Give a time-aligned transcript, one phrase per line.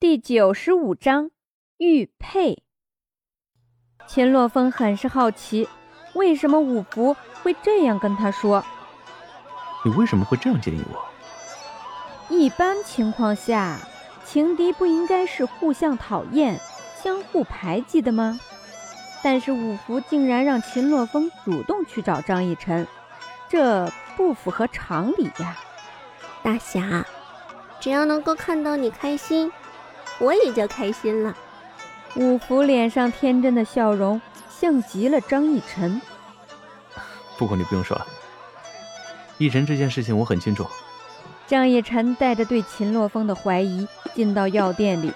[0.00, 1.32] 第九十五章
[1.78, 2.62] 玉佩。
[4.06, 5.68] 秦洛风很是好奇，
[6.14, 8.64] 为什么五福会这样跟他说？
[9.84, 11.04] 你为什么会这样建议我？
[12.32, 13.80] 一般情况下，
[14.24, 16.60] 情敌不应该是互相讨厌、
[17.02, 18.38] 相互排挤的吗？
[19.20, 22.86] 但是五福竟然让秦洛风主动去找张逸晨，
[23.48, 25.58] 这不符合常理呀！
[26.44, 27.04] 大侠，
[27.80, 29.50] 只要能够看到你开心。
[30.18, 31.34] 我也就开心了。
[32.16, 36.00] 五福脸上天真的笑容，像极了张逸晨。
[37.36, 38.06] 不过你不用说了，
[39.36, 40.66] 逸晨这件事情我很清楚。
[41.46, 45.12] 张逸晨带着对秦洛风的怀疑，进到药店里，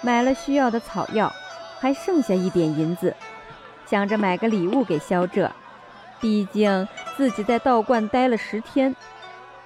[0.00, 1.32] 买了需要的草药，
[1.78, 3.14] 还剩下一点银子，
[3.84, 5.50] 想着买个礼物给萧哲。
[6.20, 8.96] 毕竟自己在道观待了十天，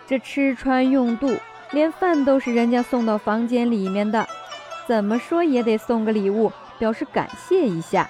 [0.06, 1.34] 这吃穿用度，
[1.70, 4.28] 连饭都是人家送到房间里面的。
[4.86, 8.08] 怎么说也得送个礼物，表示感谢一下。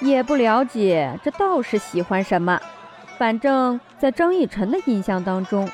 [0.00, 2.60] 也不了解这道士喜欢什么，
[3.16, 5.70] 反正在张逸晨的印象当中，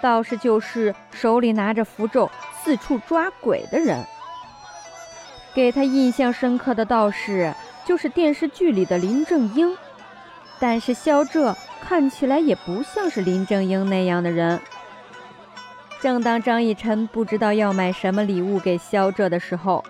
[0.00, 2.30] 道士就是手里拿着符咒
[2.62, 4.04] 四处抓鬼的人。
[5.52, 7.52] 给他印象深刻的道士
[7.84, 9.76] 就是电视剧里的林正英，
[10.60, 14.60] 但是肖哲看起来也不像是林正英那样的人。
[16.04, 19.82] 正当张逸晨不知道要买什么礼物给萧哲的时候，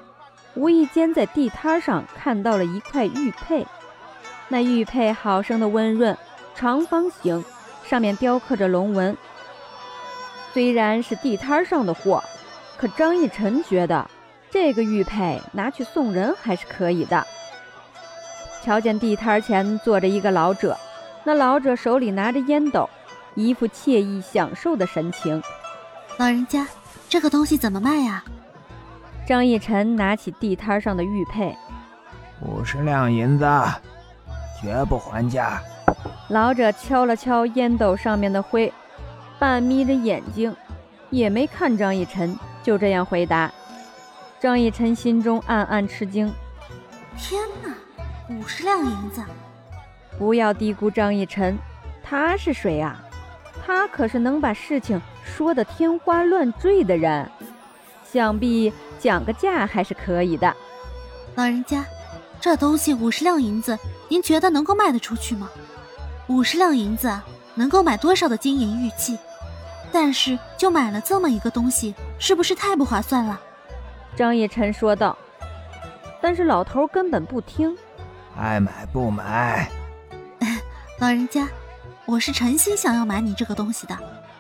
[0.55, 3.67] 无意间在地摊上看到了一块玉佩。
[4.47, 6.17] 那玉佩好生的温润，
[6.55, 7.45] 长方形，
[7.85, 9.17] 上面雕刻着龙纹。
[10.53, 12.23] 虽然是地摊上的货，
[12.79, 14.09] 可张逸晨觉得
[14.53, 17.27] 这个玉佩拿去送人还是可以的。
[18.63, 20.79] 瞧见地摊前坐着一个老者，
[21.25, 22.89] 那老者手里拿着烟斗，
[23.35, 25.43] 一副惬意享受的神情。
[26.17, 26.67] 老人家，
[27.09, 28.23] 这个东西怎么卖呀？
[29.27, 31.57] 张逸晨拿起地摊上的玉佩，
[32.41, 33.45] 五十两银子，
[34.61, 35.61] 绝不还价。
[36.29, 38.73] 老者敲了敲烟斗上面的灰，
[39.39, 40.55] 半眯着眼睛，
[41.11, 43.51] 也没看张逸晨，就这样回答。
[44.41, 46.33] 张逸晨心中暗暗吃惊：
[47.17, 47.75] 天哪，
[48.35, 49.23] 五十两银子！
[50.19, 51.59] 不要低估张逸晨，
[52.03, 53.04] 他是谁啊？
[53.65, 57.31] 他可是能把事情说得天花乱坠的人，
[58.05, 60.55] 想必讲个价还是可以的。
[61.35, 61.85] 老人家，
[62.41, 65.49] 这东西五十两银子，您觉得能够卖得出去吗？
[66.29, 67.19] 五十两银子
[67.55, 69.19] 能够买多少的金银玉器？
[69.91, 73.41] 但是就买了这么一个东西，是不是太不划算了？
[74.15, 75.17] 张逸晨说道。
[76.21, 77.77] 但是老头根本不听，
[78.37, 79.71] 爱买不买。
[81.01, 81.49] 老人家。
[82.07, 83.97] 我是诚心想要买你这个东西的，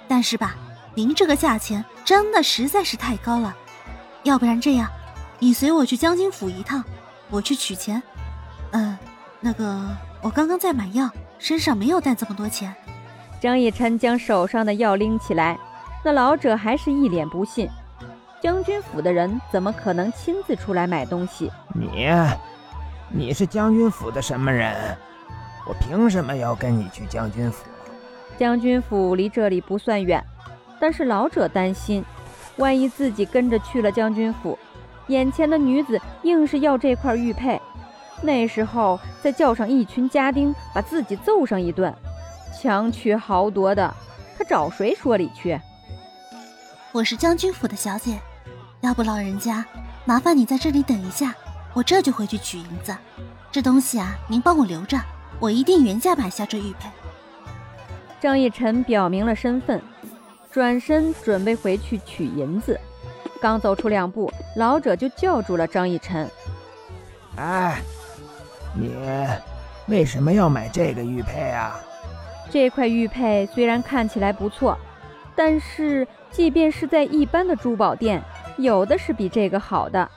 [0.07, 0.55] 但是吧，
[0.95, 3.55] 您这个价钱真的实在是太高了。
[4.23, 4.89] 要不然这样，
[5.39, 6.85] 你随我去将军府一趟，
[7.31, 8.03] 我去取钱。
[8.73, 8.97] 嗯，
[9.41, 9.81] 那个
[10.21, 12.75] 我刚刚在买药，身上没有带这么多钱。
[13.41, 15.59] 张逸琛将手上的药拎起来，
[16.05, 17.69] 那老者还是一脸不信。
[18.43, 21.51] 将军府的人怎么可能亲自出来买东西？
[21.75, 22.11] 你，
[23.09, 24.97] 你是将军府的什么人？
[25.67, 27.65] 我凭什么要跟你去将军府？
[28.37, 30.23] 将军府离这里不算远，
[30.81, 32.05] 但是老者担心，
[32.57, 34.59] 万一自己跟着去了将军府，
[35.07, 37.61] 眼前的女子硬是要这块玉佩，
[38.23, 41.95] 那时候再叫上一群家丁把自己揍上一顿，
[42.61, 43.95] 强取豪夺的，
[44.37, 45.61] 他找谁说理去？
[46.93, 48.19] 我是将军府的小姐，
[48.81, 49.65] 要不老人家
[50.05, 51.35] 麻烦你在这里等一下，
[51.73, 52.95] 我这就回去取银子。
[53.51, 54.99] 这东西啊，您帮我留着。
[55.41, 56.89] 我一定原价买下这玉佩。
[58.21, 59.83] 张逸晨表明了身份，
[60.51, 62.81] 转身准备回去取银子。
[63.41, 66.27] 刚走出两步，老者就叫住了张逸晨
[67.37, 67.83] ：“哎，
[68.75, 68.95] 你
[69.87, 71.79] 为什么要买这个玉佩啊？
[72.49, 74.79] 这块玉佩虽然看起来不错，
[75.37, 78.23] 但是即便是在一般的珠宝店，
[78.57, 80.09] 有的是比这个好的。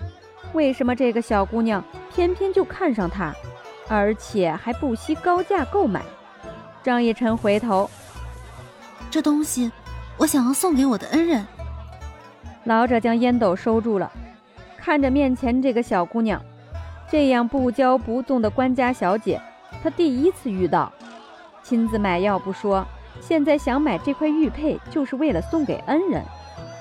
[0.53, 1.83] 为什么这个小姑娘
[2.13, 3.35] 偏偏就看上它？”
[3.89, 6.01] 而且还不惜高价购买。
[6.83, 7.89] 张逸晨回头，
[9.09, 9.71] 这东西
[10.17, 11.45] 我想要送给我的恩人。
[12.63, 14.11] 老者将烟斗收住了，
[14.77, 16.41] 看着面前这个小姑娘，
[17.09, 19.41] 这样不骄不纵的官家小姐，
[19.81, 20.91] 他第一次遇到。
[21.63, 22.85] 亲自买药不说，
[23.19, 26.23] 现在想买这块玉佩，就是为了送给恩人。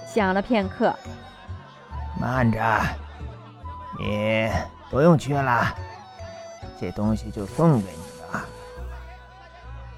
[0.07, 0.95] 想了片刻，
[2.21, 2.59] 慢着，
[3.99, 4.49] 你
[4.91, 5.75] 不用去了。
[6.81, 8.45] 这东西就送给你了，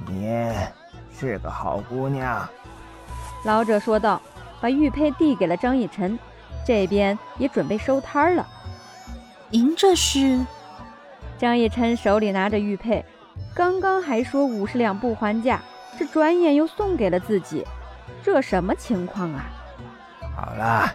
[0.06, 0.54] 你
[1.12, 2.48] 是个好姑娘。”
[3.44, 4.20] 老者说道，
[4.60, 6.18] 把玉佩递给了张逸晨，
[6.66, 8.46] 这边也准备收摊儿了。
[9.50, 10.44] 您这是？
[11.38, 13.04] 张逸晨手里拿着玉佩，
[13.54, 15.60] 刚刚还说五十两不还价，
[15.98, 17.64] 这转眼又送给了自己，
[18.22, 19.46] 这什么情况啊？
[20.36, 20.92] 好了，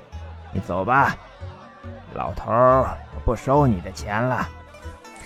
[0.52, 1.16] 你走吧，
[2.14, 4.48] 老头儿不收你的钱了。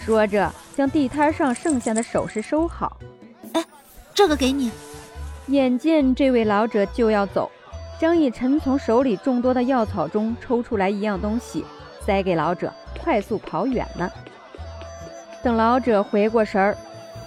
[0.07, 2.97] 说着，将地摊上剩下的首饰收好。
[3.51, 3.65] 哎，
[4.13, 4.71] 这个给你。
[5.47, 7.51] 眼见这位老者就要走，
[7.99, 11.65] 张逸晨从手里众多的药草中抽出来一样东西，
[12.05, 12.73] 塞给老者，
[13.03, 14.09] 快速跑远了。
[15.43, 16.77] 等老者回过神儿，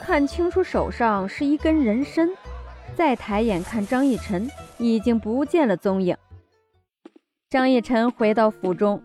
[0.02, 2.30] 看清楚手上是一根人参，
[2.94, 6.16] 再抬眼看张逸晨，已经不见了踪影。
[7.50, 9.02] 张逸晨回到府中，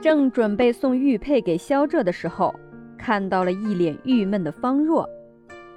[0.00, 2.54] 正准备送玉佩给萧浙的时候，
[2.98, 5.08] 看到了一脸郁闷的方若，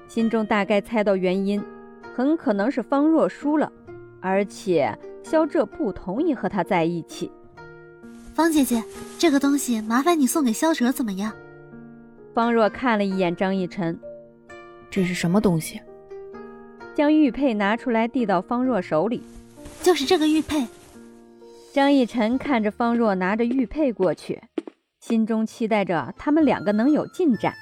[0.07, 1.63] 心中大概猜到原因。
[2.13, 3.71] 很可能是方若输了，
[4.19, 7.31] 而且萧浙不同意和他在一起。
[8.33, 8.83] 方姐姐，
[9.17, 11.31] 这个东西麻烦你送给萧哲怎么样？
[12.33, 13.97] 方若看了一眼张逸晨，
[14.89, 15.79] 这是什么东西？
[16.93, 19.23] 将玉佩拿出来递到方若手里，
[19.81, 20.67] 就是这个玉佩。
[21.73, 24.41] 张逸晨看着方若拿着玉佩过去，
[25.01, 27.53] 心中期待着他们两个能有进展。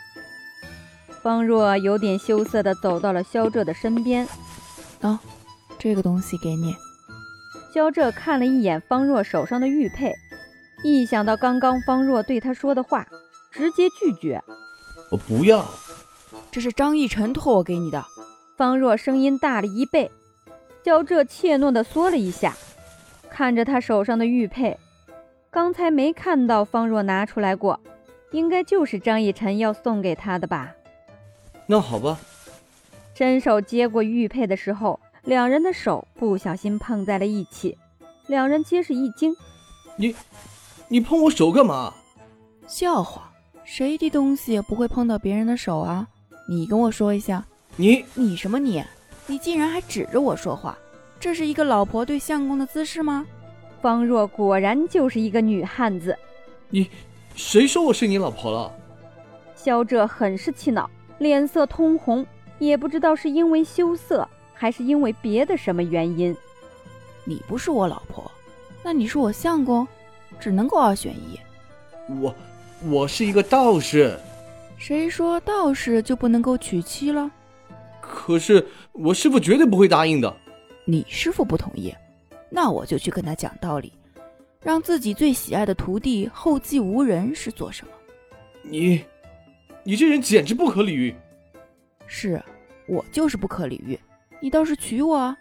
[1.23, 4.27] 方若有点羞涩地走到了萧浙的身边，
[5.01, 5.19] 啊，
[5.77, 6.75] 这个东西给你。
[7.73, 10.13] 萧浙看了一眼方若手上的玉佩，
[10.83, 13.07] 一想到刚刚方若对他说的话，
[13.51, 14.41] 直接拒绝
[15.11, 15.65] ：“我不要，
[16.51, 18.03] 这是张逸晨托我给你的。”
[18.57, 20.11] 方若声音大了一倍，
[20.83, 22.55] 萧浙怯懦地缩了一下，
[23.29, 24.77] 看着他手上的玉佩，
[25.51, 27.79] 刚才没看到方若拿出来过，
[28.31, 30.71] 应该就是张逸晨要送给他的吧。
[31.65, 32.19] 那好吧，
[33.15, 37.75] 伸手接过玉佩的时候，两人的手不小心碰在了一起，
[38.27, 39.35] 两人皆是一惊。
[39.95, 40.15] 你，
[40.87, 41.93] 你碰我手干嘛？
[42.67, 43.31] 笑话，
[43.63, 46.07] 谁的东西不会碰到别人的手啊？
[46.47, 47.43] 你跟我说一下。
[47.75, 48.83] 你，你什么你？
[49.25, 50.77] 你竟然还指着我说话，
[51.19, 53.25] 这是一个老婆对相公的姿势吗？
[53.81, 56.17] 方若果然就是一个女汉子。
[56.69, 56.87] 你，
[57.35, 58.71] 谁说我是你老婆了？
[59.55, 60.89] 萧哲很是气恼。
[61.17, 62.25] 脸色通红，
[62.59, 66.33] 也不知道是因为羞涩，还是因为别的什么原因。
[67.25, 68.31] 你不是我老婆，
[68.81, 69.85] 那你是我相公，
[70.39, 71.37] 只能够二选一。
[72.21, 72.33] 我，
[72.89, 74.17] 我是一个道士。
[74.77, 77.29] 谁说道士就不能够娶妻了？
[77.99, 80.33] 可是我师傅绝对不会答应的。
[80.85, 81.93] 你师傅不同意，
[82.49, 83.93] 那我就去跟他讲道理，
[84.61, 87.91] 让自己最喜爱的徒弟后继无人是做什么？
[88.63, 89.03] 你。
[89.81, 91.15] 你这人简直不可理喻！
[92.05, 92.39] 是，
[92.85, 93.97] 我就是不可理喻。
[94.39, 95.35] 你倒是娶我啊！